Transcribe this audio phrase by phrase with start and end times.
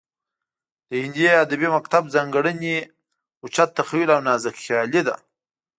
[0.87, 2.75] د هندي ادبي مکتب ځانګړنې
[3.41, 5.15] اوچت تخیل او نازکخیالي ده